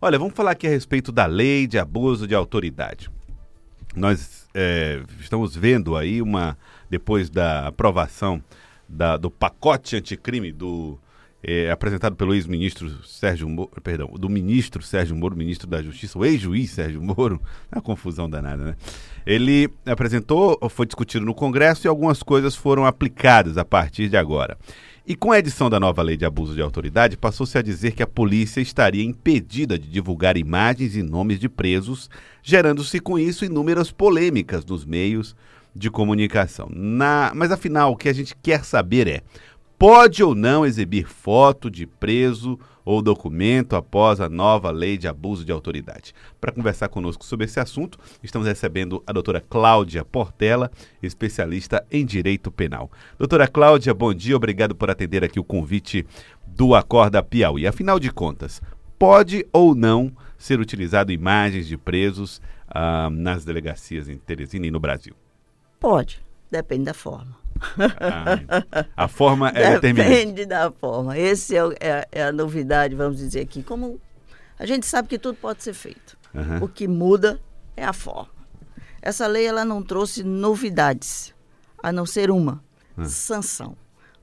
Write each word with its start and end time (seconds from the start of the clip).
Olha, 0.00 0.18
vamos 0.18 0.34
falar 0.34 0.52
aqui 0.52 0.66
a 0.66 0.70
respeito 0.70 1.12
da 1.12 1.26
lei 1.26 1.66
de 1.66 1.78
abuso 1.78 2.26
de 2.26 2.34
autoridade. 2.34 3.10
Nós 3.94 4.48
é, 4.54 5.02
estamos 5.20 5.54
vendo 5.54 5.96
aí 5.96 6.22
uma, 6.22 6.56
depois 6.88 7.28
da 7.28 7.66
aprovação 7.66 8.42
da, 8.88 9.16
do 9.16 9.30
pacote 9.30 9.96
anticrime 9.96 10.52
do 10.52 10.98
é, 11.42 11.70
apresentado 11.70 12.16
pelo 12.16 12.34
ex-ministro 12.34 13.04
Sérgio 13.06 13.48
Moro, 13.48 13.70
perdão, 13.82 14.08
do 14.08 14.28
ministro 14.28 14.82
Sérgio 14.82 15.16
Moro, 15.16 15.36
ministro 15.36 15.66
da 15.66 15.82
Justiça, 15.82 16.18
o 16.18 16.24
ex-juiz 16.24 16.70
Sérgio 16.70 17.02
Moro, 17.02 17.40
é 17.70 17.76
uma 17.76 17.82
confusão 17.82 18.28
danada, 18.28 18.62
né? 18.62 18.76
Ele 19.26 19.68
apresentou, 19.86 20.58
foi 20.68 20.86
discutido 20.86 21.24
no 21.24 21.34
Congresso 21.34 21.86
e 21.86 21.88
algumas 21.88 22.22
coisas 22.22 22.54
foram 22.54 22.84
aplicadas 22.84 23.56
a 23.56 23.64
partir 23.64 24.08
de 24.08 24.16
agora. 24.16 24.58
E 25.10 25.16
com 25.16 25.32
a 25.32 25.40
edição 25.40 25.68
da 25.68 25.80
nova 25.80 26.02
lei 26.02 26.16
de 26.16 26.24
abuso 26.24 26.54
de 26.54 26.62
autoridade, 26.62 27.16
passou-se 27.16 27.58
a 27.58 27.62
dizer 27.62 27.94
que 27.94 28.02
a 28.04 28.06
polícia 28.06 28.60
estaria 28.60 29.02
impedida 29.02 29.76
de 29.76 29.88
divulgar 29.88 30.36
imagens 30.36 30.94
e 30.94 31.02
nomes 31.02 31.40
de 31.40 31.48
presos, 31.48 32.08
gerando-se 32.44 33.00
com 33.00 33.18
isso 33.18 33.44
inúmeras 33.44 33.90
polêmicas 33.90 34.64
nos 34.64 34.84
meios 34.84 35.34
de 35.74 35.90
comunicação. 35.90 36.68
Na... 36.72 37.32
Mas 37.34 37.50
afinal, 37.50 37.90
o 37.90 37.96
que 37.96 38.08
a 38.08 38.12
gente 38.12 38.36
quer 38.40 38.64
saber 38.64 39.08
é: 39.08 39.22
pode 39.76 40.22
ou 40.22 40.32
não 40.32 40.64
exibir 40.64 41.08
foto 41.08 41.68
de 41.68 41.86
preso 41.86 42.56
ou 42.90 43.00
documento 43.00 43.76
após 43.76 44.20
a 44.20 44.28
nova 44.28 44.68
lei 44.72 44.98
de 44.98 45.06
abuso 45.06 45.44
de 45.44 45.52
autoridade. 45.52 46.12
Para 46.40 46.50
conversar 46.50 46.88
conosco 46.88 47.24
sobre 47.24 47.44
esse 47.44 47.60
assunto, 47.60 47.96
estamos 48.20 48.48
recebendo 48.48 49.00
a 49.06 49.12
doutora 49.12 49.40
Cláudia 49.40 50.04
Portela, 50.04 50.72
especialista 51.00 51.86
em 51.88 52.04
direito 52.04 52.50
penal. 52.50 52.90
Doutora 53.16 53.46
Cláudia, 53.46 53.94
bom 53.94 54.12
dia, 54.12 54.34
obrigado 54.34 54.74
por 54.74 54.90
atender 54.90 55.22
aqui 55.22 55.38
o 55.38 55.44
convite 55.44 56.04
do 56.44 56.74
Acorda 56.74 57.22
Piauí. 57.22 57.64
Afinal 57.64 58.00
de 58.00 58.10
contas, 58.10 58.60
pode 58.98 59.46
ou 59.52 59.72
não 59.72 60.10
ser 60.36 60.58
utilizado 60.58 61.12
imagens 61.12 61.68
de 61.68 61.76
presos 61.76 62.42
ah, 62.66 63.08
nas 63.08 63.44
delegacias 63.44 64.08
em 64.08 64.18
Teresina 64.18 64.66
e 64.66 64.70
no 64.72 64.80
Brasil? 64.80 65.14
Pode, 65.78 66.20
depende 66.50 66.86
da 66.86 66.94
forma. 66.94 67.38
A 68.96 69.08
forma 69.08 69.48
é 69.50 69.74
determinante. 69.74 70.10
Depende 70.10 70.46
da 70.46 70.70
forma. 70.70 71.16
Essa 71.16 71.54
é, 71.54 71.58
é, 71.80 72.08
é, 72.12 72.24
a 72.24 72.32
novidade, 72.32 72.94
vamos 72.94 73.18
dizer 73.18 73.40
aqui. 73.40 73.62
Como 73.62 74.00
a 74.58 74.66
gente 74.66 74.86
sabe 74.86 75.08
que 75.08 75.18
tudo 75.18 75.36
pode 75.36 75.62
ser 75.62 75.74
feito. 75.74 76.18
Uhum. 76.34 76.64
O 76.64 76.68
que 76.68 76.86
muda 76.86 77.40
é 77.76 77.84
a 77.84 77.92
forma. 77.92 78.30
Essa 79.02 79.26
lei 79.26 79.46
ela 79.46 79.64
não 79.64 79.82
trouxe 79.82 80.22
novidades, 80.22 81.34
a 81.82 81.90
não 81.90 82.04
ser 82.04 82.30
uma, 82.30 82.62
uhum. 82.96 83.04
sanção. 83.04 83.76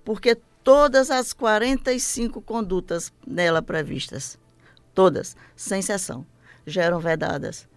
Porque 0.06 0.38
todas 0.64 1.10
as 1.10 1.34
45 1.34 2.42
condutas 2.42 3.12
nela 3.26 3.62
previstas, 3.62 4.38
todas, 4.94 5.36
sem 5.56 5.80
exceção, 5.80 6.26
já 6.66 6.84
eram 6.84 7.00
vedadas 7.00 7.68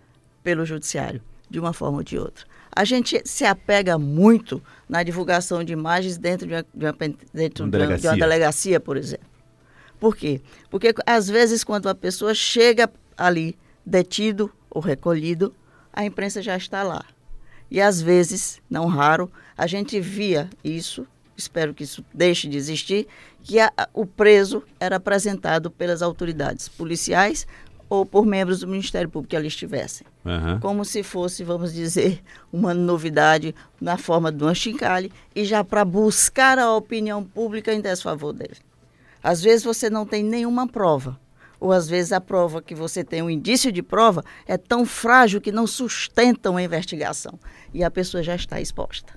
pelo 0.42 0.64
judiciário, 0.64 1.22
de 1.48 1.58
uma 1.58 1.72
forma 1.72 1.98
ou 1.98 2.05
de 2.05 2.19
outra. 2.19 2.45
A 2.75 2.85
gente 2.85 3.21
se 3.25 3.45
apega 3.45 3.99
muito 3.99 4.63
na 4.89 5.03
divulgação 5.03 5.65
de 5.65 5.73
imagens 5.73 6.17
dentro 6.17 6.47
de 6.47 6.55
uma, 6.55 6.67
de 6.75 6.85
uma 6.85 6.95
dentro 7.33 7.65
uma 7.65 7.71
delegacia. 7.71 7.99
de 7.99 8.07
uma 8.09 8.17
delegacia, 8.17 8.81
por 8.81 8.97
exemplo. 8.97 9.27
Por 9.99 10.17
quê? 10.17 10.41
Porque, 10.71 10.95
às 11.05 11.29
vezes, 11.29 11.63
quando 11.63 11.89
a 11.89 11.95
pessoa 11.95 12.35
chega 12.35 12.91
ali 13.17 13.57
detido 13.85 14.51
ou 14.71 14.81
recolhido, 14.81 15.55
a 15.93 16.05
imprensa 16.05 16.41
já 16.41 16.57
está 16.57 16.83
lá. 16.83 17.05
E, 17.71 17.81
às 17.81 18.01
vezes, 18.01 18.61
não 18.69 18.87
raro, 18.87 19.31
a 19.57 19.67
gente 19.67 20.01
via 20.01 20.48
isso, 20.65 21.07
espero 21.37 21.75
que 21.75 21.85
isso 21.85 22.05
deixe 22.15 22.48
de 22.48 22.57
existir, 22.57 23.07
que 23.43 23.61
a, 23.61 23.71
o 23.93 24.07
preso 24.07 24.63
era 24.79 24.97
apresentado 24.97 25.71
pelas 25.71 26.01
autoridades 26.03 26.69
policiais 26.69 27.47
ou 27.91 28.06
por 28.06 28.24
membros 28.24 28.60
do 28.60 28.69
Ministério 28.69 29.10
Público 29.10 29.30
que 29.30 29.36
ali 29.36 29.48
estivessem. 29.48 30.06
Uhum. 30.24 30.60
Como 30.60 30.84
se 30.84 31.02
fosse, 31.02 31.42
vamos 31.42 31.74
dizer, 31.74 32.22
uma 32.52 32.72
novidade 32.72 33.52
na 33.80 33.98
forma 33.98 34.30
de 34.30 34.42
uma 34.44 34.55
chincalhe 34.55 35.12
e 35.34 35.45
já 35.45 35.64
para 35.64 35.84
buscar 35.84 36.56
a 36.56 36.73
opinião 36.73 37.24
pública 37.24 37.74
em 37.74 37.80
desfavor 37.80 38.33
dele. 38.33 38.56
Às 39.20 39.42
vezes 39.42 39.64
você 39.64 39.90
não 39.90 40.06
tem 40.06 40.23
nenhuma 40.23 40.68
prova, 40.68 41.18
ou 41.58 41.73
às 41.73 41.89
vezes 41.89 42.12
a 42.12 42.20
prova 42.20 42.62
que 42.62 42.77
você 42.77 43.02
tem, 43.02 43.20
um 43.23 43.29
indício 43.29 43.73
de 43.73 43.83
prova, 43.83 44.24
é 44.46 44.56
tão 44.56 44.86
frágil 44.86 45.40
que 45.40 45.50
não 45.50 45.67
sustenta 45.67 46.48
uma 46.48 46.62
investigação 46.62 47.39
e 47.74 47.83
a 47.83 47.90
pessoa 47.90 48.23
já 48.23 48.36
está 48.36 48.61
exposta. 48.61 49.12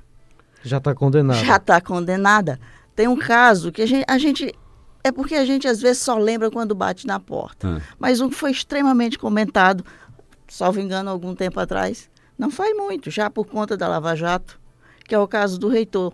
Já 0.64 0.78
está 0.78 0.96
condenada. 0.96 1.46
Já 1.46 1.58
está 1.58 1.80
condenada. 1.80 2.60
Tem 2.96 3.08
um 3.08 3.18
caso 3.18 3.72
que 3.72 3.82
a 3.82 3.86
gente, 3.86 4.06
a 4.08 4.18
gente 4.18 4.54
é 5.04 5.12
porque 5.12 5.36
a 5.36 5.46
gente 5.46 5.68
às 5.68 5.82
vezes 5.82 6.02
só 6.02 6.18
lembra 6.18 6.50
quando 6.50 6.74
bate 6.74 7.06
na 7.06 7.20
porta. 7.20 7.78
Ah. 7.78 7.82
Mas 8.00 8.22
um 8.22 8.30
que 8.30 8.36
foi 8.36 8.52
extremamente 8.52 9.20
comentado, 9.20 9.84
salvo 10.48 10.80
engano, 10.80 11.10
algum 11.10 11.36
tempo 11.36 11.60
atrás, 11.60 12.10
não 12.38 12.50
faz 12.50 12.76
muito, 12.76 13.12
já 13.12 13.30
por 13.30 13.46
conta 13.46 13.76
da 13.76 13.88
Lava 13.88 14.16
Jato, 14.16 14.60
que 15.06 15.14
é 15.14 15.20
o 15.20 15.28
caso 15.28 15.60
do 15.60 15.68
reitor 15.68 16.14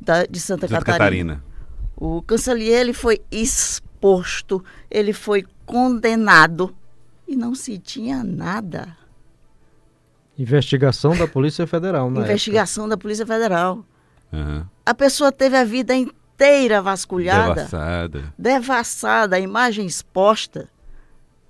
da, 0.00 0.24
de 0.24 0.38
Santa, 0.38 0.68
Santa 0.68 0.84
Catarina. 0.84 1.34
Catarina. 1.36 1.44
O 1.96 2.22
cancelier 2.22 2.80
ele 2.80 2.92
foi 2.92 3.20
exposto, 3.30 4.64
ele 4.90 5.12
foi 5.12 5.44
condenado 5.66 6.74
e 7.28 7.36
não 7.36 7.54
se 7.54 7.78
tinha 7.78 8.24
nada. 8.24 8.96
Investigação 10.38 11.14
da 11.16 11.26
Polícia 11.26 11.66
Federal, 11.66 12.10
né? 12.10 12.22
Investigação 12.22 12.84
época. 12.84 12.96
da 12.96 13.00
Polícia 13.00 13.26
Federal. 13.26 13.84
Uhum. 14.32 14.64
A 14.86 14.94
pessoa 14.94 15.30
teve 15.30 15.56
a 15.56 15.64
vida 15.64 15.94
inteira 15.94 16.19
inteira 16.40 16.80
vasculhada, 16.80 17.54
devassada, 17.54 18.34
devassada 18.38 19.36
a 19.36 19.40
imagem 19.40 19.84
exposta. 19.84 20.68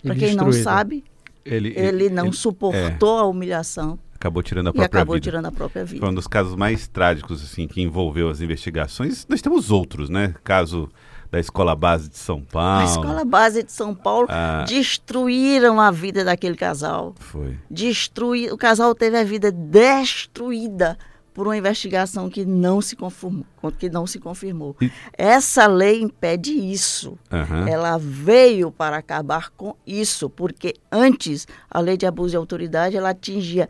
Para 0.02 0.14
quem 0.14 0.34
não 0.34 0.52
sabe, 0.52 1.04
ele, 1.44 1.72
ele 1.76 2.08
não 2.08 2.26
ele, 2.26 2.36
suportou 2.36 3.18
é, 3.18 3.22
a 3.22 3.24
humilhação. 3.24 3.98
Acabou 4.14 4.42
tirando 4.42 4.68
a 4.68 4.72
própria 4.72 4.86
acabou 4.86 5.14
vida. 5.14 5.24
tirando 5.24 5.46
a 5.46 5.52
própria 5.52 5.84
vida. 5.84 6.00
Foi 6.00 6.08
um 6.08 6.14
dos 6.14 6.26
casos 6.26 6.54
mais 6.56 6.88
trágicos 6.88 7.42
assim 7.42 7.66
que 7.66 7.80
envolveu 7.80 8.28
as 8.28 8.40
investigações. 8.40 9.26
Nós 9.28 9.40
temos 9.40 9.70
outros, 9.70 10.10
né? 10.10 10.34
Caso 10.42 10.90
da 11.30 11.38
Escola 11.38 11.76
Base 11.76 12.08
de 12.08 12.18
São 12.18 12.42
Paulo. 12.42 12.80
A 12.80 12.84
Escola 12.84 13.24
Base 13.24 13.62
de 13.62 13.70
São 13.70 13.94
Paulo 13.94 14.26
ah, 14.28 14.64
destruíram 14.66 15.80
a 15.80 15.90
vida 15.90 16.24
daquele 16.24 16.56
casal. 16.56 17.14
Foi. 17.18 17.56
Destruí, 17.70 18.50
o 18.50 18.58
casal 18.58 18.94
teve 18.94 19.16
a 19.16 19.24
vida 19.24 19.52
destruída 19.52 20.98
por 21.32 21.46
uma 21.46 21.56
investigação 21.56 22.28
que 22.28 22.44
não 22.44 22.80
se 22.80 22.96
confirmou. 22.96 23.44
Que 23.78 23.88
não 23.88 24.06
se 24.06 24.18
confirmou. 24.18 24.76
E... 24.80 24.90
Essa 25.16 25.66
lei 25.66 26.00
impede 26.00 26.52
isso. 26.52 27.18
Uhum. 27.30 27.68
Ela 27.68 27.98
veio 27.98 28.70
para 28.70 28.96
acabar 28.96 29.50
com 29.50 29.74
isso, 29.86 30.28
porque 30.28 30.74
antes 30.90 31.46
a 31.70 31.80
lei 31.80 31.96
de 31.96 32.06
abuso 32.06 32.30
de 32.30 32.36
autoridade 32.36 32.96
ela 32.96 33.10
atingia 33.10 33.68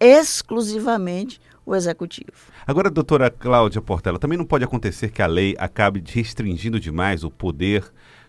exclusivamente 0.00 1.40
o 1.64 1.74
executivo. 1.76 2.32
Agora, 2.66 2.90
doutora 2.90 3.30
Cláudia 3.30 3.80
Portela, 3.80 4.18
também 4.18 4.36
não 4.36 4.44
pode 4.44 4.64
acontecer 4.64 5.10
que 5.10 5.22
a 5.22 5.26
lei 5.26 5.54
acabe 5.58 6.02
restringindo 6.04 6.80
demais 6.80 7.22
o 7.22 7.30
poder 7.30 7.84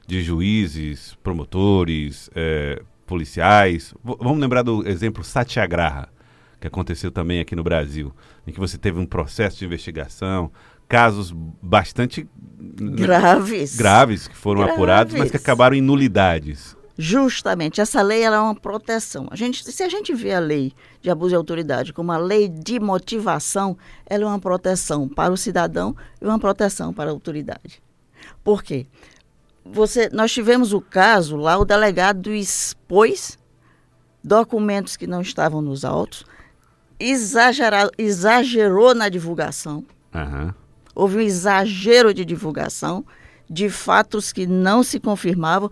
de 0.05 0.21
juízes, 0.21 1.17
promotores, 1.23 2.29
eh, 2.35 2.81
policiais. 3.05 3.93
V 4.03 4.15
vamos 4.19 4.39
lembrar 4.39 4.61
do 4.61 4.87
exemplo 4.87 5.23
Satyagraha 5.23 6.12
que 6.63 6.67
aconteceu 6.67 7.11
também 7.11 7.41
aqui 7.41 7.57
no 7.57 7.63
Brasil, 7.63 8.13
em 8.47 8.53
que 8.53 8.59
você 8.59 8.77
teve 8.77 8.97
um 8.97 9.05
processo 9.05 9.59
de 9.59 9.65
investigação, 9.65 10.49
casos 10.87 11.29
bastante 11.61 12.25
graves, 12.57 13.75
graves 13.75 14.29
que 14.29 14.35
foram 14.35 14.61
graves. 14.61 14.75
apurados, 14.75 15.13
mas 15.13 15.29
que 15.29 15.35
acabaram 15.35 15.75
em 15.75 15.81
nulidades. 15.81 16.77
Justamente, 16.97 17.81
essa 17.81 18.01
lei 18.01 18.21
ela 18.21 18.37
é 18.37 18.39
uma 18.39 18.55
proteção. 18.55 19.27
A 19.29 19.35
gente, 19.35 19.69
se 19.69 19.83
a 19.83 19.89
gente 19.89 20.13
vê 20.13 20.33
a 20.33 20.39
lei 20.39 20.71
de 21.01 21.09
abuso 21.09 21.31
de 21.31 21.35
autoridade 21.35 21.91
como 21.91 22.11
uma 22.11 22.17
lei 22.17 22.47
de 22.47 22.79
motivação, 22.79 23.77
ela 24.05 24.23
é 24.23 24.27
uma 24.27 24.39
proteção 24.39 25.09
para 25.09 25.33
o 25.33 25.37
cidadão 25.37 25.93
e 26.21 26.25
uma 26.25 26.39
proteção 26.39 26.93
para 26.93 27.09
a 27.09 27.13
autoridade. 27.13 27.83
Por 28.41 28.63
quê? 28.63 28.87
Você, 29.65 30.09
nós 30.13 30.31
tivemos 30.31 30.71
o 30.71 30.79
caso 30.79 31.35
lá, 31.35 31.57
o 31.57 31.65
delegado 31.65 32.33
expôs 32.33 33.37
documentos 34.23 34.95
que 34.95 35.05
não 35.05 35.21
estavam 35.21 35.61
nos 35.61 35.83
autos, 35.83 36.25
exagerado, 37.03 37.91
exagerou 37.97 38.95
na 38.95 39.09
divulgação. 39.09 39.83
Uhum. 40.13 40.53
Houve 40.95 41.17
um 41.17 41.21
exagero 41.21 42.13
de 42.13 42.23
divulgação 42.23 43.05
de 43.49 43.69
fatos 43.69 44.31
que 44.31 44.47
não 44.47 44.83
se 44.83 44.99
confirmavam. 44.99 45.69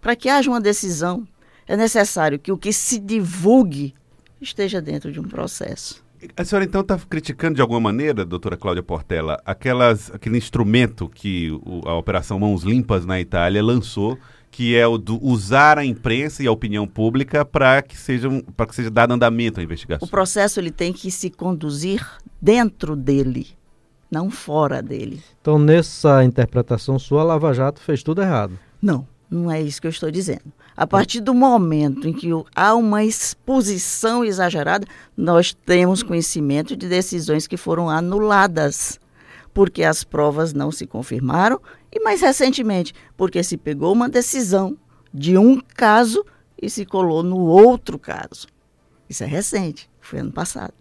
Para 0.00 0.16
que 0.16 0.28
haja 0.28 0.50
uma 0.50 0.60
decisão, 0.60 1.26
é 1.66 1.76
necessário 1.76 2.38
que 2.38 2.50
o 2.50 2.58
que 2.58 2.72
se 2.72 2.98
divulgue 2.98 3.94
esteja 4.40 4.80
dentro 4.80 5.12
de 5.12 5.20
um 5.20 5.24
processo. 5.24 6.02
A 6.36 6.44
senhora 6.44 6.64
então 6.64 6.82
está 6.82 6.98
criticando 6.98 7.54
de 7.56 7.62
alguma 7.62 7.80
maneira, 7.80 8.26
doutora 8.26 8.56
Cláudia 8.56 8.82
Portela, 8.82 9.40
aquelas, 9.44 10.10
aquele 10.12 10.36
instrumento 10.36 11.08
que 11.08 11.50
o, 11.50 11.80
a 11.86 11.96
Operação 11.96 12.38
Mãos 12.38 12.62
Limpas 12.62 13.06
na 13.06 13.18
Itália 13.18 13.62
lançou 13.62 14.18
que 14.50 14.76
é 14.76 14.86
o 14.86 14.98
do 14.98 15.22
usar 15.24 15.78
a 15.78 15.84
imprensa 15.84 16.42
e 16.42 16.46
a 16.46 16.52
opinião 16.52 16.86
pública 16.86 17.44
para 17.44 17.80
que 17.82 17.96
seja 17.96 18.28
para 18.56 18.66
que 18.66 18.74
seja 18.74 18.90
dado 18.90 19.12
andamento 19.14 19.60
à 19.60 19.62
investigação. 19.62 20.06
O 20.06 20.10
processo 20.10 20.58
ele 20.58 20.70
tem 20.70 20.92
que 20.92 21.10
se 21.10 21.30
conduzir 21.30 22.04
dentro 22.40 22.96
dele, 22.96 23.46
não 24.10 24.30
fora 24.30 24.82
dele. 24.82 25.22
Então, 25.40 25.58
nessa 25.58 26.24
interpretação 26.24 26.98
sua, 26.98 27.20
a 27.20 27.24
Lava 27.24 27.52
Jato 27.54 27.80
fez 27.80 28.02
tudo 28.02 28.22
errado. 28.22 28.58
Não, 28.82 29.06
Não 29.30 29.48
é 29.48 29.62
isso 29.62 29.80
que 29.80 29.86
eu 29.86 29.90
estou 29.90 30.10
dizendo. 30.10 30.52
A 30.76 30.86
partir 30.86 31.20
do 31.20 31.32
momento 31.32 32.08
em 32.08 32.12
que 32.12 32.30
há 32.56 32.74
uma 32.74 33.04
exposição 33.04 34.24
exagerada, 34.24 34.86
nós 35.16 35.52
temos 35.52 36.02
conhecimento 36.02 36.76
de 36.76 36.88
decisões 36.88 37.46
que 37.46 37.56
foram 37.56 37.88
anuladas, 37.88 38.98
porque 39.52 39.82
as 39.82 40.04
provas 40.04 40.52
não 40.52 40.70
se 40.70 40.86
confirmaram, 40.86 41.60
e 41.92 42.02
mais 42.02 42.20
recentemente, 42.20 42.94
porque 43.16 43.42
se 43.42 43.56
pegou 43.56 43.92
uma 43.92 44.08
decisão 44.08 44.76
de 45.12 45.36
um 45.36 45.60
caso 45.60 46.24
e 46.60 46.70
se 46.70 46.84
colou 46.84 47.22
no 47.22 47.38
outro 47.38 47.98
caso. 47.98 48.46
Isso 49.08 49.24
é 49.24 49.26
recente, 49.26 49.90
foi 50.00 50.20
ano 50.20 50.32
passado. 50.32 50.74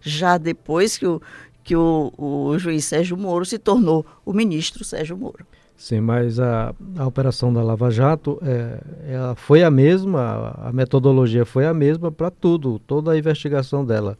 Já 0.00 0.36
depois 0.36 0.98
que 0.98 1.06
o, 1.06 1.22
que 1.62 1.76
o, 1.76 2.12
o 2.18 2.58
juiz 2.58 2.84
Sérgio 2.84 3.16
Moro 3.16 3.44
se 3.44 3.58
tornou 3.58 4.04
o 4.24 4.32
ministro 4.32 4.84
Sérgio 4.84 5.16
Moro. 5.16 5.46
Sim, 5.76 6.00
mas 6.00 6.38
a, 6.38 6.74
a 6.96 7.06
operação 7.06 7.52
da 7.52 7.62
Lava 7.62 7.90
Jato 7.90 8.38
é, 8.42 8.80
ela 9.08 9.34
foi 9.34 9.62
a 9.62 9.70
mesma, 9.70 10.54
a 10.56 10.72
metodologia 10.72 11.44
foi 11.44 11.66
a 11.66 11.74
mesma 11.74 12.12
para 12.12 12.30
tudo, 12.30 12.78
toda 12.80 13.12
a 13.12 13.18
investigação 13.18 13.84
dela. 13.84 14.16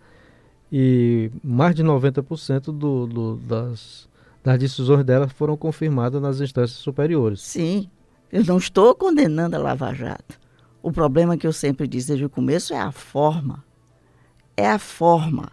E 0.77 1.31
mais 1.41 1.73
de 1.73 1.85
90% 1.85 2.65
do, 2.65 3.07
do, 3.07 3.37
das, 3.37 4.09
das 4.43 4.59
decisões 4.59 5.05
dela 5.05 5.29
foram 5.29 5.57
confirmadas 5.57 6.21
nas 6.21 6.41
instâncias 6.41 6.81
superiores. 6.81 7.43
Sim, 7.43 7.89
eu 8.33 8.45
não 8.45 8.59
estou 8.59 8.93
condenando 8.93 9.55
a 9.55 9.59
Lava 9.61 9.95
Jato. 9.95 10.37
O 10.83 10.91
problema 10.91 11.37
que 11.37 11.47
eu 11.47 11.53
sempre 11.53 11.87
disse 11.87 12.09
desde 12.09 12.25
o 12.25 12.29
começo 12.29 12.75
é 12.75 12.81
a 12.81 12.91
forma. 12.91 13.63
É 14.57 14.69
a 14.69 14.81
forma. 14.81 15.53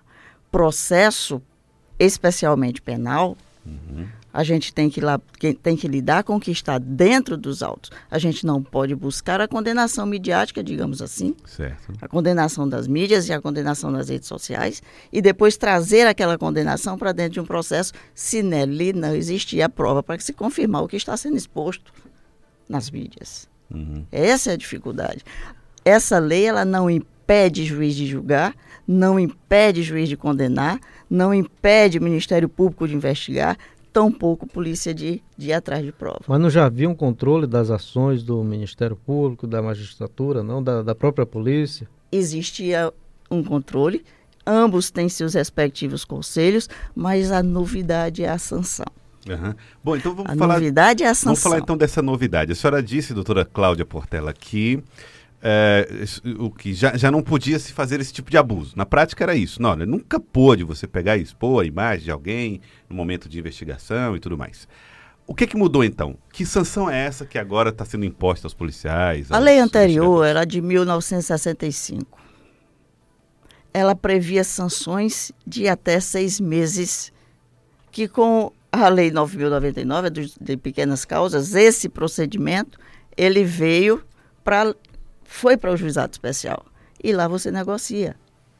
Processo, 0.51 1.39
especialmente 1.99 2.81
penal, 2.81 3.37
uhum 3.63 4.07
a 4.33 4.43
gente 4.43 4.73
tem 4.73 4.89
que, 4.89 5.01
lá, 5.01 5.19
tem 5.61 5.75
que 5.75 5.87
lidar 5.87 6.23
com 6.23 6.35
o 6.35 6.39
que 6.39 6.51
está 6.51 6.77
dentro 6.77 7.35
dos 7.35 7.61
autos. 7.61 7.91
A 8.09 8.17
gente 8.17 8.45
não 8.45 8.63
pode 8.63 8.95
buscar 8.95 9.41
a 9.41 9.47
condenação 9.47 10.05
midiática, 10.05 10.63
digamos 10.63 11.01
assim, 11.01 11.35
certo. 11.45 11.93
a 12.01 12.07
condenação 12.07 12.67
das 12.67 12.87
mídias 12.87 13.27
e 13.27 13.33
a 13.33 13.41
condenação 13.41 13.91
das 13.91 14.09
redes 14.09 14.27
sociais, 14.27 14.81
e 15.11 15.21
depois 15.21 15.57
trazer 15.57 16.07
aquela 16.07 16.37
condenação 16.37 16.97
para 16.97 17.11
dentro 17.11 17.33
de 17.33 17.39
um 17.39 17.45
processo 17.45 17.93
se 18.13 18.41
nele 18.41 18.93
não 18.93 19.15
existir 19.15 19.61
a 19.61 19.69
prova 19.69 20.01
para 20.01 20.19
se 20.19 20.33
confirmar 20.33 20.83
o 20.83 20.87
que 20.87 20.95
está 20.95 21.15
sendo 21.17 21.37
exposto 21.37 21.91
nas 22.67 22.89
mídias. 22.89 23.49
Uhum. 23.69 24.05
Essa 24.11 24.51
é 24.51 24.53
a 24.53 24.57
dificuldade. 24.57 25.23
Essa 25.83 26.19
lei 26.19 26.45
ela 26.45 26.63
não 26.63 26.89
impede 26.89 27.65
juiz 27.65 27.95
de 27.95 28.05
julgar, 28.05 28.55
não 28.87 29.19
impede 29.19 29.83
juiz 29.83 30.07
de 30.09 30.17
condenar, 30.17 30.79
não 31.09 31.33
impede 31.33 31.97
o 31.97 32.03
Ministério 32.03 32.47
Público 32.47 32.87
de 32.87 32.95
investigar, 32.95 33.57
tampouco 33.91 34.47
polícia 34.47 34.93
de, 34.93 35.21
de 35.37 35.49
ir 35.49 35.53
atrás 35.53 35.83
de 35.83 35.91
prova. 35.91 36.21
Mas 36.27 36.39
não 36.39 36.49
já 36.49 36.65
havia 36.65 36.89
um 36.89 36.95
controle 36.95 37.45
das 37.45 37.69
ações 37.69 38.23
do 38.23 38.43
Ministério 38.43 38.95
Público, 38.95 39.45
da 39.45 39.61
magistratura, 39.61 40.41
não? 40.43 40.63
Da, 40.63 40.81
da 40.81 40.95
própria 40.95 41.25
polícia? 41.25 41.87
Existia 42.11 42.91
um 43.29 43.43
controle, 43.43 44.03
ambos 44.45 44.91
têm 44.91 45.07
seus 45.09 45.33
respectivos 45.33 46.03
conselhos, 46.03 46.69
mas 46.95 47.31
a 47.31 47.41
novidade 47.41 48.23
é 48.23 48.29
a 48.29 48.37
sanção. 48.37 48.85
Uhum. 49.29 49.53
Bom, 49.83 49.95
então 49.95 50.15
vamos 50.15 50.31
a 50.31 50.35
falar. 50.35 50.53
novidade 50.55 51.03
é 51.03 51.07
a 51.07 51.13
sanção. 51.13 51.33
Vamos 51.33 51.43
falar 51.43 51.59
então 51.59 51.77
dessa 51.77 52.01
novidade. 52.01 52.51
A 52.51 52.55
senhora 52.55 52.81
disse, 52.81 53.13
doutora 53.13 53.45
Cláudia 53.45 53.85
Portela, 53.85 54.33
que 54.33 54.83
é, 55.41 55.87
o 56.37 56.51
que 56.51 56.73
já, 56.73 56.95
já 56.95 57.09
não 57.09 57.23
podia 57.23 57.57
se 57.57 57.73
fazer 57.73 57.99
esse 57.99 58.13
tipo 58.13 58.29
de 58.29 58.37
abuso. 58.37 58.73
Na 58.75 58.85
prática 58.85 59.23
era 59.23 59.35
isso. 59.35 59.61
Não, 59.61 59.75
nunca 59.75 60.19
pôde 60.19 60.63
você 60.63 60.85
pegar 60.87 61.17
e 61.17 61.21
expor 61.21 61.63
a 61.63 61.65
imagem 61.65 62.05
de 62.05 62.11
alguém 62.11 62.61
no 62.87 62.95
momento 62.95 63.27
de 63.27 63.39
investigação 63.39 64.15
e 64.15 64.19
tudo 64.19 64.37
mais. 64.37 64.67
O 65.25 65.33
que, 65.33 65.47
que 65.47 65.57
mudou 65.57 65.83
então? 65.83 66.17
Que 66.31 66.45
sanção 66.45 66.89
é 66.89 67.05
essa 67.05 67.25
que 67.25 67.37
agora 67.37 67.69
está 67.69 67.85
sendo 67.85 68.05
imposta 68.05 68.45
aos 68.45 68.53
policiais? 68.53 69.31
A 69.31 69.39
lei 69.39 69.59
anterior 69.59 70.25
era 70.25 70.45
de 70.45 70.61
1965. 70.61 72.19
Ela 73.73 73.95
previa 73.95 74.43
sanções 74.43 75.31
de 75.47 75.67
até 75.67 75.99
seis 75.99 76.39
meses, 76.39 77.13
que 77.91 78.07
com 78.07 78.51
a 78.71 78.89
lei 78.89 79.09
9.099 79.09 80.33
de 80.39 80.57
pequenas 80.57 81.05
causas, 81.05 81.55
esse 81.55 81.87
procedimento 81.87 82.77
ele 83.17 83.43
veio 83.43 84.03
para 84.43 84.75
foi 85.31 85.55
para 85.55 85.71
o 85.71 85.77
juizado 85.77 86.11
especial. 86.11 86.65
E 87.01 87.13
lá 87.13 87.25
você 87.25 87.49
negocia, 87.49 88.17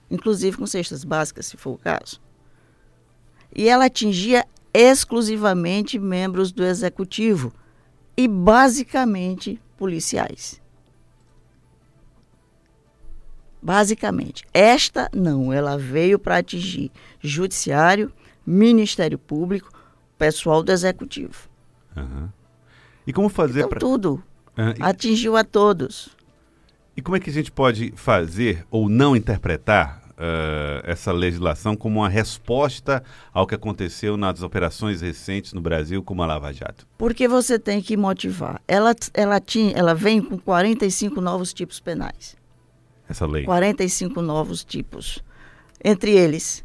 inclusive 0.09 0.57
com 0.57 0.65
cestas 0.65 1.03
básicas, 1.03 1.45
se 1.45 1.57
for 1.57 1.71
o 1.71 1.77
caso. 1.77 2.19
E 3.53 3.68
ela 3.68 3.85
atingia 3.85 4.47
exclusivamente 4.73 6.00
membros 6.00 6.51
do 6.51 6.63
executivo 6.63 7.53
e 8.15 8.25
basicamente 8.25 9.62
policiais. 9.77 10.62
Basicamente. 13.62 14.45
Esta 14.53 15.09
não, 15.13 15.51
ela 15.51 15.77
veio 15.77 16.17
para 16.17 16.38
atingir 16.38 16.89
judiciário, 17.19 18.12
Ministério 18.45 19.19
Público, 19.19 19.69
pessoal 20.17 20.63
do 20.63 20.71
executivo. 20.71 21.50
Uhum. 21.97 22.29
E 23.06 23.12
como 23.12 23.27
fazer 23.27 23.59
então, 23.59 23.69
para. 23.69 23.79
Tudo. 23.79 24.24
Uhum. 24.57 24.74
Atingiu 24.79 25.35
a 25.35 25.44
todos. 25.44 26.20
E 27.01 27.03
como 27.03 27.18
é 27.18 27.19
que 27.19 27.31
a 27.31 27.33
gente 27.33 27.51
pode 27.51 27.92
fazer 27.95 28.63
ou 28.69 28.88
não 28.88 29.15
interpretar 29.15 30.03
uh, 30.12 30.83
essa 30.83 31.12
legislação 31.12 31.75
como 31.75 32.01
uma 32.01 32.07
resposta 32.07 33.03
ao 33.33 33.48
que 33.48 33.56
aconteceu 33.56 34.15
nas 34.15 34.44
operações 34.44 35.01
recentes 35.01 35.51
no 35.51 35.62
Brasil, 35.62 36.03
como 36.03 36.21
a 36.21 36.27
Lava 36.27 36.53
Jato? 36.53 36.86
Porque 37.00 37.27
você 37.27 37.57
tem 37.57 37.81
que 37.81 37.98
motivar. 37.98 38.62
Ela, 38.68 38.94
ela, 39.15 39.39
tinha, 39.39 39.74
ela 39.75 39.95
vem 39.95 40.21
com 40.21 40.38
45 40.38 41.19
novos 41.19 41.51
tipos 41.53 41.80
penais. 41.80 42.36
Essa 43.09 43.25
lei? 43.25 43.45
45 43.45 44.21
novos 44.21 44.63
tipos. 44.63 45.24
Entre 45.83 46.12
eles, 46.12 46.63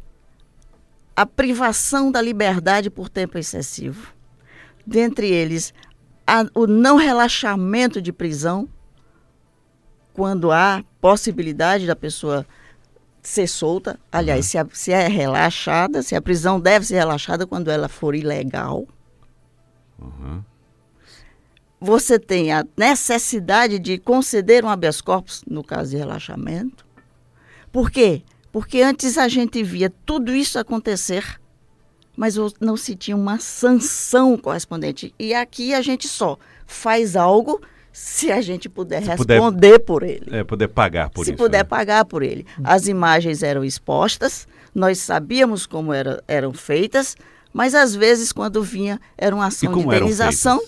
a 1.15 1.25
privação 1.25 2.11
da 2.11 2.21
liberdade 2.21 2.91
por 2.91 3.09
tempo 3.09 3.39
excessivo. 3.39 4.13
Dentre 4.85 5.31
eles, 5.31 5.73
a, 6.27 6.45
o 6.53 6.67
não 6.67 6.95
relaxamento 6.95 7.99
de 7.99 8.13
prisão 8.13 8.69
quando 10.17 10.51
há 10.51 10.83
possibilidade 10.99 11.85
da 11.85 11.95
pessoa 11.95 12.43
ser 13.21 13.45
solta. 13.45 13.99
Aliás, 14.11 14.45
uhum. 14.45 14.49
se, 14.49 14.57
a, 14.57 14.67
se 14.73 14.91
é 14.91 15.07
relaxada, 15.07 16.01
se 16.01 16.15
a 16.15 16.21
prisão 16.21 16.59
deve 16.59 16.87
ser 16.87 16.95
relaxada 16.95 17.45
quando 17.45 17.69
ela 17.69 17.87
for 17.87 18.15
ilegal. 18.15 18.87
Uhum. 20.01 20.43
Você 21.79 22.17
tem 22.17 22.51
a 22.51 22.65
necessidade 22.75 23.77
de 23.77 23.99
conceder 23.99 24.65
um 24.65 24.69
habeas 24.69 25.01
corpus 25.01 25.43
no 25.47 25.63
caso 25.63 25.91
de 25.91 25.97
relaxamento. 25.97 26.83
Por 27.71 27.91
quê? 27.91 28.23
Porque 28.51 28.81
antes 28.81 29.19
a 29.19 29.27
gente 29.27 29.61
via 29.61 29.93
tudo 30.03 30.33
isso 30.33 30.57
acontecer, 30.57 31.39
mas 32.15 32.35
não 32.59 32.75
se 32.75 32.95
tinha 32.95 33.15
uma 33.15 33.37
sanção 33.37 34.35
correspondente. 34.35 35.13
E 35.19 35.35
aqui 35.35 35.75
a 35.75 35.81
gente 35.83 36.07
só 36.07 36.39
faz 36.65 37.15
algo 37.15 37.61
se 37.99 38.31
a 38.31 38.41
gente 38.41 38.69
puder 38.69 39.01
se 39.01 39.09
responder 39.09 39.39
puder, 39.39 39.79
por 39.79 40.03
ele. 40.03 40.25
É, 40.31 40.43
poder 40.43 40.67
pagar 40.67 41.09
por 41.09 41.25
se 41.25 41.31
isso. 41.31 41.37
Se 41.37 41.43
puder 41.43 41.57
né? 41.57 41.63
pagar 41.63 42.05
por 42.05 42.21
ele. 42.21 42.45
As 42.63 42.87
imagens 42.87 43.41
eram 43.41 43.65
expostas, 43.65 44.47
nós 44.73 44.99
sabíamos 44.99 45.65
como 45.65 45.91
era, 45.91 46.23
eram 46.27 46.53
feitas, 46.53 47.17
mas 47.51 47.73
às 47.73 47.95
vezes 47.95 48.31
quando 48.31 48.61
vinha 48.61 49.01
era 49.17 49.35
uma 49.35 49.47
ação 49.47 49.73
de 49.73 49.79
indenização, 49.79 50.61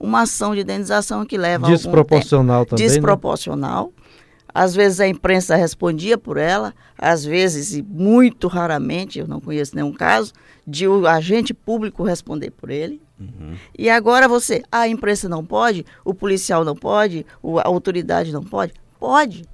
uma 0.00 0.22
ação 0.22 0.52
de 0.52 0.62
indenização 0.62 1.24
que 1.24 1.38
leva 1.38 1.68
desproporcional 1.68 2.66
também. 2.66 2.84
Né? 2.84 2.92
Desproporcional. 2.92 3.92
Né? 3.96 4.04
Às 4.52 4.74
vezes 4.74 4.98
a 4.98 5.06
imprensa 5.06 5.54
respondia 5.54 6.18
por 6.18 6.36
ela, 6.36 6.74
às 6.98 7.24
vezes 7.24 7.72
e 7.72 7.82
muito 7.82 8.48
raramente, 8.48 9.20
eu 9.20 9.28
não 9.28 9.40
conheço 9.40 9.76
nenhum 9.76 9.92
caso, 9.92 10.32
de 10.66 10.88
o 10.88 11.06
agente 11.06 11.54
público 11.54 12.02
responder 12.02 12.50
por 12.50 12.68
ele. 12.68 13.00
Uhum. 13.18 13.56
E 13.78 13.88
agora 13.88 14.26
você, 14.26 14.62
a 14.70 14.88
imprensa 14.88 15.28
não 15.28 15.44
pode, 15.44 15.86
o 16.04 16.12
policial 16.12 16.64
não 16.64 16.74
pode, 16.74 17.24
a 17.62 17.68
autoridade 17.68 18.32
não 18.32 18.42
pode? 18.42 18.72
Pode, 18.98 19.44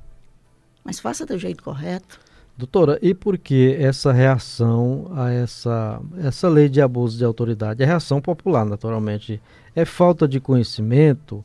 mas 0.85 0.99
faça 0.99 1.27
do 1.27 1.39
jeito 1.39 1.63
correto. 1.63 2.19
Doutora, 2.57 2.99
e 3.01 3.15
por 3.15 3.39
que 3.39 3.75
essa 3.79 4.13
reação 4.13 5.11
a 5.15 5.31
essa, 5.31 6.01
essa 6.23 6.47
lei 6.49 6.69
de 6.69 6.81
abuso 6.81 7.17
de 7.17 7.25
autoridade? 7.25 7.83
É 7.83 7.87
reação 7.87 8.21
popular, 8.21 8.67
naturalmente. 8.67 9.41
É 9.75 9.87
falta 9.87 10.29
de 10.29 10.41
conhecimento? 10.41 11.43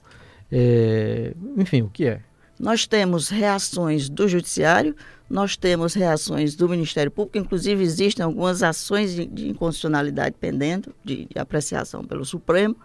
É, 0.52 1.34
enfim, 1.58 1.84
o 1.84 1.90
que 1.90 2.06
é? 2.06 2.22
Nós 2.60 2.88
temos 2.88 3.28
reações 3.30 4.08
do 4.08 4.28
Judiciário, 4.28 4.96
nós 5.30 5.58
temos 5.58 5.94
reações 5.94 6.56
do 6.56 6.70
Ministério 6.70 7.12
Público, 7.12 7.38
inclusive 7.38 7.84
existem 7.84 8.24
algumas 8.24 8.64
ações 8.64 9.14
de, 9.14 9.26
de 9.26 9.50
inconstitucionalidade 9.50 10.36
pendendo, 10.40 10.96
de, 11.04 11.26
de, 11.26 11.38
apreciação 11.40 12.04
pelo 12.04 12.24
Supremo. 12.24 12.76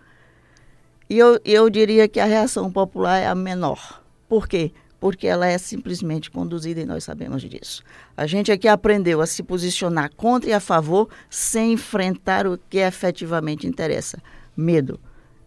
E 1.09 1.19
eu, 1.19 1.39
eu 1.45 1.71
diria 1.71 2.09
que 2.09 2.19
a 2.19 2.25
reação 2.25 2.71
popular 2.71 3.19
é 3.19 3.27
a 3.27 3.35
menor. 3.35 4.03
Por 4.29 4.49
quê? 4.49 4.73
Porque 4.99 5.27
ela 5.27 5.47
é 5.47 5.59
simplesmente 5.59 6.31
conduzida 6.31 6.81
e 6.81 6.87
nós 6.87 7.05
sabemos 7.05 7.43
disso. 7.43 7.83
A 8.17 8.27
gente 8.27 8.51
aqui 8.51 8.69
aprendeu 8.69 9.21
a 9.21 9.27
se 9.27 9.43
posicionar 9.43 10.11
contra 10.15 10.51
e 10.51 10.53
a 10.53 10.61
favor 10.61 11.09
sem 11.29 11.73
enfrentar 11.75 12.47
o 12.47 12.59
que 12.69 12.79
efetivamente 12.79 13.67
interessa: 13.67 14.19
medo. 14.57 14.99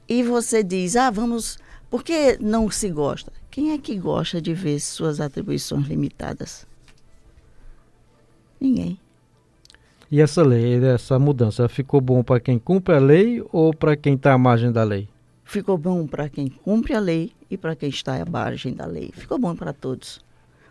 E 0.08 0.24
você 0.24 0.64
diz, 0.64 0.96
ah, 0.96 1.10
vamos 1.10 1.58
Por 1.90 2.04
que 2.04 2.38
não 2.42 2.70
se 2.70 2.90
gosta? 2.90 3.32
Quem 3.54 3.72
é 3.72 3.78
que 3.78 3.96
gosta 3.96 4.42
de 4.42 4.52
ver 4.52 4.80
suas 4.80 5.22
atribuições 5.22 5.86
limitadas? 5.88 6.66
Ninguém. 8.60 9.00
E 10.10 10.20
essa 10.20 10.42
lei, 10.42 10.84
essa 10.84 11.20
mudança, 11.20 11.70
ficou 11.70 12.02
bom 12.02 12.24
para 12.24 12.40
quem 12.40 12.58
cumpre 12.58 12.96
a 12.96 13.00
lei 13.00 13.46
ou 13.52 13.72
para 13.72 13.96
quem 13.96 14.16
está 14.16 14.34
à 14.34 14.40
margem 14.40 14.72
da 14.72 14.84
lei? 14.84 15.08
Ficou 15.44 15.78
bom 15.78 16.08
para 16.08 16.28
quem 16.30 16.48
cumpre 16.48 16.96
a 16.96 17.00
lei 17.00 17.32
e 17.48 17.56
para 17.56 17.76
quem 17.76 17.90
está 17.90 18.20
à 18.20 18.26
margem 18.26 18.74
da 18.74 18.88
lei. 18.88 19.12
Ficou 19.14 19.38
bom 19.38 19.56
para 19.56 19.72
todos. 19.72 20.20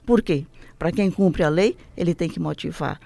Por 0.05 0.21
quê? 0.21 0.45
Para 0.77 0.91
quem 0.91 1.09
cumpre 1.09 1.45
a 1.45 1.49
lei, 1.49 1.77
ele 1.97 2.17
tem 2.17 2.29
que 2.29 2.41
motivar. 2.41 2.99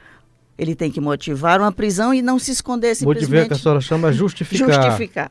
Ele 0.57 0.75
tem 0.75 0.91
que 0.91 1.03
motivar 1.03 1.61
uma 1.61 1.71
prisão 1.71 2.15
e 2.15 2.23
não 2.23 2.39
se 2.39 2.51
esconder 2.51 2.95
simplesmente. 2.95 3.29
Motivar 3.29 3.49
que 3.49 3.53
a 3.53 3.59
senhora 3.59 3.81
chama 3.83 4.09
justificar. 4.15 4.85
Justificar. 4.85 5.31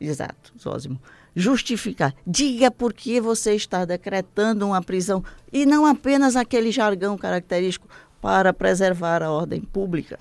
Exato, 0.00 0.54
Zózimo. 0.58 0.98
Justificar. 1.38 2.14
Diga 2.26 2.70
por 2.70 2.94
que 2.94 3.20
você 3.20 3.54
está 3.54 3.84
decretando 3.84 4.66
uma 4.66 4.82
prisão 4.82 5.22
e 5.52 5.66
não 5.66 5.84
apenas 5.84 6.34
aquele 6.34 6.72
jargão 6.72 7.18
característico 7.18 7.86
para 8.22 8.54
preservar 8.54 9.22
a 9.22 9.30
ordem 9.30 9.60
pública 9.60 10.18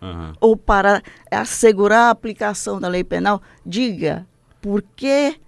uhum. 0.00 0.32
ou 0.40 0.56
para 0.56 1.02
assegurar 1.30 2.08
a 2.08 2.10
aplicação 2.10 2.78
da 2.78 2.88
lei 2.88 3.02
penal, 3.02 3.40
diga 3.64 4.26
por 4.60 4.82
que 4.94 5.40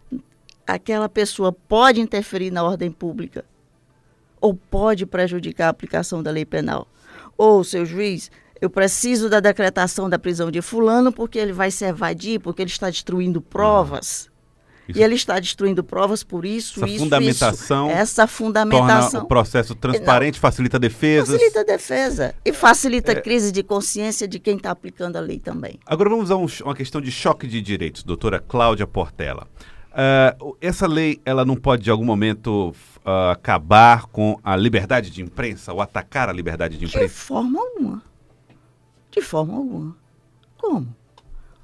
aquela 0.67 1.09
pessoa 1.09 1.53
pode 1.53 2.01
interferir 2.01 2.51
na 2.51 2.63
ordem 2.63 2.91
pública 2.91 3.45
ou 4.41 4.55
pode 4.55 5.05
prejudicar 5.07 5.67
a 5.67 5.71
aplicação 5.71 6.23
da 6.23 6.31
lei 6.31 6.45
penal. 6.45 6.87
Ou, 7.37 7.63
seu 7.65 7.85
juiz, 7.85 8.31
eu 8.61 8.71
preciso 8.71 9.29
da 9.29 9.41
decretação 9.41 10.09
da 10.09 10.19
prisão 10.19 10.51
de 10.51 10.63
fulano 10.63 11.13
porque 11.13 11.39
ele 11.39 11.53
vai 11.53 11.71
se 11.71 11.85
evadir, 11.85 12.41
porque 12.41 12.63
ele 12.63 12.71
está 12.71 12.89
destruindo 12.91 13.41
provas. 13.41 14.31
Isso. 14.89 14.99
E 14.99 15.03
ele 15.03 15.15
está 15.15 15.39
destruindo 15.39 15.85
provas 15.85 16.23
por 16.25 16.47
isso, 16.47 16.81
essa 16.81 16.89
isso, 16.89 17.05
fundamentação 17.05 17.89
isso. 17.89 17.99
Essa 17.99 18.27
fundamentação. 18.27 19.11
Torna 19.11 19.25
o 19.25 19.29
processo 19.29 19.75
transparente, 19.75 20.37
Não, 20.37 20.41
facilita 20.41 20.79
a 20.79 20.81
defesa. 20.81 21.33
Facilita 21.33 21.61
a 21.61 21.65
defesa. 21.65 22.35
E 22.43 22.53
facilita 22.55 23.13
é... 23.13 23.19
a 23.19 23.21
crise 23.21 23.53
de 23.53 23.63
consciência 23.63 24.27
de 24.27 24.39
quem 24.39 24.57
está 24.57 24.71
aplicando 24.71 25.17
a 25.17 25.21
lei 25.21 25.39
também. 25.39 25.79
Agora 25.85 26.09
vamos 26.09 26.31
a 26.31 26.37
um, 26.37 26.47
uma 26.65 26.75
questão 26.75 27.03
de 27.03 27.13
choque 27.13 27.47
de 27.47 27.61
direitos, 27.61 28.03
doutora 28.03 28.41
Cláudia 28.41 28.87
Portela. 28.87 29.47
Uh, 29.91 30.57
essa 30.61 30.87
lei, 30.87 31.21
ela 31.25 31.45
não 31.45 31.57
pode, 31.57 31.83
de 31.83 31.91
algum 31.91 32.05
momento, 32.05 32.75
uh, 33.05 33.31
acabar 33.31 34.07
com 34.07 34.39
a 34.43 34.57
liberdade 34.57 35.11
de 35.11 35.21
imprensa 35.21 35.73
ou 35.73 35.83
atacar 35.83 36.31
a 36.31 36.33
liberdade 36.33 36.79
de 36.79 36.87
imprensa? 36.87 37.09
De 37.09 37.13
forma 37.13 37.61
alguma. 37.61 38.03
De 39.11 39.21
forma 39.21 39.55
alguma. 39.55 39.97
Como? 40.57 40.97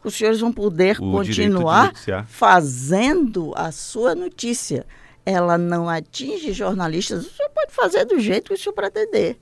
Os 0.09 0.15
senhores 0.15 0.41
vão 0.41 0.53
poder 0.53 0.99
o 1.01 1.11
continuar 1.11 1.93
fazendo 2.27 3.53
a 3.57 3.73
sua 3.73 4.15
notícia. 4.15 4.87
Ela 5.27 5.57
não 5.57 5.89
atinge 5.89 6.53
jornalistas, 6.53 7.25
o 7.25 7.31
senhor 7.31 7.51
pode 7.51 7.73
fazer 7.73 8.05
do 8.05 8.21
jeito 8.21 8.49
que 8.49 8.55
o 8.55 8.59
senhor 8.59 8.75
pretender. 8.75 9.39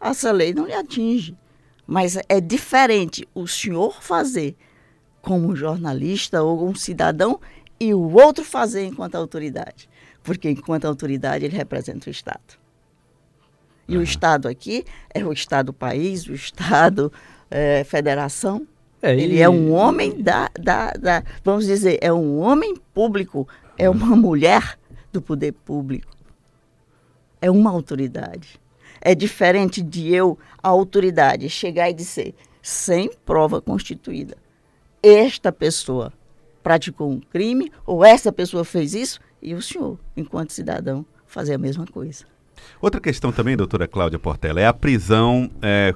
Essa 0.00 0.30
lei 0.30 0.54
não 0.54 0.66
lhe 0.66 0.74
atinge. 0.74 1.36
Mas 1.86 2.16
é 2.28 2.40
diferente 2.40 3.28
o 3.34 3.46
senhor 3.46 4.00
fazer 4.00 4.56
como 5.20 5.56
jornalista 5.56 6.42
ou 6.42 6.68
um 6.68 6.74
cidadão 6.74 7.40
e 7.78 7.92
o 7.92 8.12
outro 8.12 8.44
fazer 8.44 8.84
enquanto 8.84 9.16
autoridade. 9.16 9.88
Porque 10.22 10.50
enquanto 10.50 10.84
autoridade 10.84 11.44
ele 11.44 11.56
representa 11.56 12.08
o 12.08 12.10
Estado. 12.10 12.58
E 13.88 13.94
uhum. 13.94 14.00
o 14.00 14.04
Estado 14.04 14.48
aqui 14.48 14.84
é 15.12 15.24
o 15.24 15.32
Estado 15.32 15.72
país, 15.72 16.26
o 16.26 16.32
Estado 16.32 17.12
é, 17.50 17.84
federação, 17.84 18.66
é, 19.06 19.18
ele 19.18 19.40
é 19.40 19.48
um 19.48 19.72
homem 19.72 20.20
da, 20.20 20.50
da, 20.58 20.90
da, 20.92 21.22
vamos 21.44 21.66
dizer, 21.66 21.98
é 22.00 22.12
um 22.12 22.38
homem 22.38 22.74
público, 22.92 23.48
é 23.78 23.88
uma 23.88 24.16
mulher 24.16 24.78
do 25.12 25.22
poder 25.22 25.52
público. 25.52 26.14
É 27.40 27.50
uma 27.50 27.70
autoridade. 27.70 28.60
É 29.00 29.14
diferente 29.14 29.82
de 29.82 30.12
eu, 30.12 30.38
a 30.62 30.68
autoridade, 30.68 31.48
chegar 31.48 31.90
e 31.90 31.94
dizer, 31.94 32.34
sem 32.62 33.10
prova 33.24 33.60
constituída, 33.60 34.36
esta 35.02 35.52
pessoa 35.52 36.12
praticou 36.62 37.10
um 37.10 37.20
crime 37.20 37.70
ou 37.84 38.04
essa 38.04 38.32
pessoa 38.32 38.64
fez 38.64 38.94
isso 38.94 39.20
e 39.40 39.54
o 39.54 39.62
senhor, 39.62 39.98
enquanto 40.16 40.52
cidadão, 40.52 41.06
fazer 41.26 41.54
a 41.54 41.58
mesma 41.58 41.86
coisa. 41.86 42.24
Outra 42.80 43.00
questão 43.00 43.30
também, 43.30 43.56
doutora 43.56 43.86
Cláudia 43.86 44.18
Portela, 44.18 44.60
é 44.60 44.66
a 44.66 44.72
prisão 44.72 45.50
é, 45.62 45.94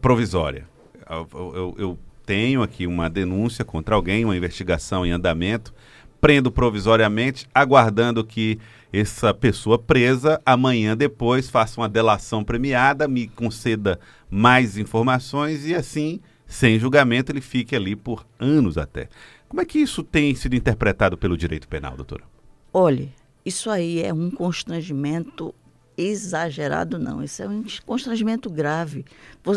provisória. 0.00 0.66
Eu, 1.08 1.28
eu, 1.54 1.74
eu 1.76 1.98
tenho 2.24 2.62
aqui 2.62 2.86
uma 2.86 3.08
denúncia 3.08 3.64
contra 3.64 3.94
alguém, 3.94 4.24
uma 4.24 4.36
investigação 4.36 5.04
em 5.04 5.10
andamento, 5.10 5.74
prendo 6.20 6.50
provisoriamente, 6.52 7.46
aguardando 7.54 8.24
que 8.24 8.58
essa 8.92 9.32
pessoa 9.32 9.78
presa 9.78 10.40
amanhã 10.44 10.96
depois 10.96 11.48
faça 11.48 11.80
uma 11.80 11.88
delação 11.88 12.42
premiada, 12.44 13.08
me 13.08 13.28
conceda 13.28 13.98
mais 14.28 14.76
informações 14.76 15.66
e 15.66 15.74
assim, 15.74 16.20
sem 16.46 16.78
julgamento, 16.78 17.30
ele 17.30 17.40
fique 17.40 17.74
ali 17.74 17.94
por 17.94 18.26
anos 18.38 18.76
até. 18.76 19.08
Como 19.48 19.60
é 19.60 19.64
que 19.64 19.78
isso 19.78 20.02
tem 20.02 20.34
sido 20.34 20.54
interpretado 20.54 21.16
pelo 21.16 21.36
direito 21.36 21.68
penal, 21.68 21.96
doutora? 21.96 22.24
Olhe, 22.72 23.12
isso 23.44 23.70
aí 23.70 24.02
é 24.02 24.12
um 24.12 24.30
constrangimento 24.30 25.54
exagerado, 25.96 26.98
não. 26.98 27.22
Isso 27.22 27.42
é 27.42 27.48
um 27.48 27.64
constrangimento 27.84 28.48
grave. 28.48 29.04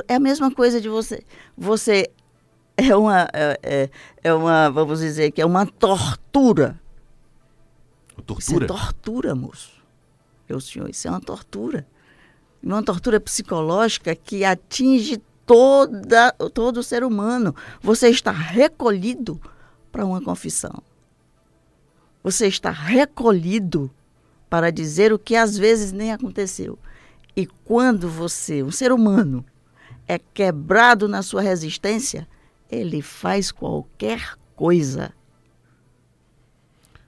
É 0.08 0.16
a 0.16 0.20
mesma 0.20 0.52
coisa 0.52 0.82
de 0.82 0.90
você, 0.90 1.24
você 1.58 2.10
é 2.78 2.96
uma, 2.96 3.28
é, 3.34 3.60
é, 3.64 3.90
é 4.24 4.34
uma, 4.34 4.70
vamos 4.70 5.00
dizer 5.00 5.32
que 5.32 5.42
é 5.42 5.46
uma 5.46 5.66
tortura. 5.66 6.80
Tortura? 8.26 8.40
Isso 8.40 8.64
é 8.64 8.68
tortura, 8.68 9.36
moço. 9.36 9.72
Meu 10.48 10.60
senhor, 10.60 10.90
isso 10.90 11.08
é 11.08 11.12
uma 11.12 11.22
tortura. 11.22 11.88
Uma 12.62 12.84
tortura 12.84 13.20
psicológica 13.20 14.16
que 14.16 14.46
atinge 14.46 15.22
toda, 15.46 16.32
todo 16.54 16.78
o 16.78 16.84
ser 16.84 17.04
humano. 17.04 17.56
Você 17.82 18.10
está 18.10 18.32
recolhido 18.32 19.40
para 19.92 20.06
uma 20.06 20.22
confissão. 20.22 20.82
Você 22.24 22.48
está 22.48 22.72
recolhido 22.72 23.92
para 24.50 24.72
dizer 24.72 25.12
o 25.12 25.20
que 25.20 25.36
às 25.36 25.58
vezes 25.58 25.92
nem 25.92 26.12
aconteceu. 26.12 26.80
E 27.36 27.46
quando 27.46 28.08
você, 28.08 28.64
um 28.64 28.72
ser 28.72 28.92
humano, 28.92 29.44
é 30.08 30.18
quebrado 30.18 31.08
na 31.08 31.22
sua 31.22 31.42
resistência, 31.42 32.28
ele 32.70 33.02
faz 33.02 33.52
qualquer 33.52 34.36
coisa. 34.56 35.12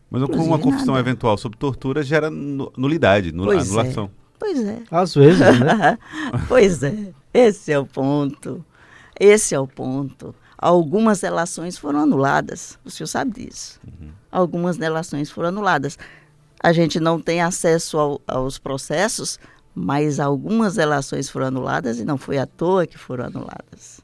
Mas 0.10 0.24
como 0.24 0.44
uma 0.44 0.60
confissão 0.60 0.94
nada. 0.94 1.00
eventual 1.00 1.38
sobre 1.38 1.58
tortura 1.58 2.04
gera 2.04 2.30
nulidade, 2.30 3.32
nul 3.32 3.48
pois 3.48 3.68
é. 3.68 3.70
anulação. 3.70 4.06
É. 4.06 4.26
Pois 4.38 4.66
é. 4.66 4.84
Às 4.92 5.16
vezes, 5.16 5.40
né? 5.40 5.98
pois 6.48 6.84
é. 6.84 7.14
Esse 7.34 7.72
é 7.72 7.80
o 7.80 7.86
ponto. 7.86 8.64
Esse 9.20 9.56
é 9.56 9.60
o 9.60 9.68
ponto. 9.68 10.36
Algumas 10.58 11.22
relações 11.22 11.78
foram 11.78 12.00
anuladas. 12.00 12.78
O 12.86 12.90
senhor 12.90 13.08
sabe 13.08 13.46
disso. 13.46 13.80
Uhum. 13.86 14.10
Algumas 14.32 14.78
relações 14.78 15.30
foram 15.30 15.50
anuladas. 15.50 15.98
A 16.62 16.72
gente 16.72 17.00
não 17.00 17.20
tem 17.20 17.42
acesso 17.42 17.98
ao, 17.98 18.22
aos 18.28 18.58
processos, 18.58 19.40
mas 19.74 20.20
algumas 20.20 20.78
relações 20.78 21.30
foram 21.30 21.48
anuladas 21.48 22.00
e 22.00 22.06
não 22.06 22.18
foi 22.18 22.38
à 22.38 22.46
toa 22.46 22.88
que 22.88 22.98
foram 22.98 23.26
anuladas. 23.26 24.02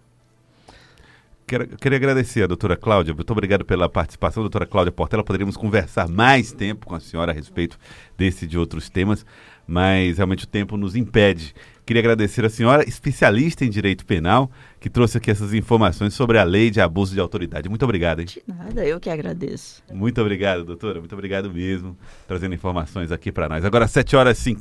Quero, 1.52 1.68
queria 1.68 1.98
agradecer 1.98 2.44
a 2.44 2.48
doutora 2.48 2.78
Cláudia, 2.78 3.14
muito 3.14 3.30
obrigado 3.30 3.66
pela 3.66 3.90
participação, 3.90 4.42
doutora 4.42 4.66
Cláudia 4.66 4.90
Portela. 4.90 5.22
Poderíamos 5.22 5.58
conversar 5.58 6.08
mais 6.08 6.54
tempo 6.54 6.86
com 6.86 6.96
a 6.96 7.00
senhora 7.02 7.34
a 7.34 7.36
respeito 7.36 7.78
desse 8.18 8.46
e 8.46 8.48
de 8.48 8.58
outros 8.58 8.90
temas, 8.90 9.26
mas 9.68 10.16
realmente 10.16 10.46
o 10.46 10.48
tempo 10.48 10.78
nos 10.78 10.96
impede. 10.96 11.54
Queria 11.86 12.00
agradecer 12.00 12.46
a 12.46 12.50
senhora, 12.50 12.88
especialista 12.88 13.66
em 13.66 13.70
direito 13.70 14.06
penal, 14.06 14.50
que 14.80 14.90
trouxe 14.90 15.18
aqui 15.18 15.30
essas 15.30 15.54
informações 15.54 16.14
sobre 16.14 16.38
a 16.38 16.44
lei 16.46 16.70
de 16.70 16.80
abuso 16.80 17.14
de 17.14 17.20
autoridade. 17.20 17.68
Muito 17.68 17.84
obrigado, 17.84 18.22
hein? 18.22 18.28
De 18.28 18.42
nada, 18.48 18.86
eu 18.86 18.98
que 18.98 19.10
agradeço. 19.10 19.84
Muito 19.92 20.22
obrigado, 20.22 20.64
doutora. 20.64 21.00
Muito 21.00 21.12
obrigado 21.12 21.52
mesmo, 21.52 21.98
trazendo 22.28 22.56
informações 22.56 23.12
aqui 23.12 23.30
para 23.30 23.50
nós. 23.50 23.66
Agora, 23.66 23.90
7 23.90 24.16
horas 24.16 24.38
e 24.38 24.42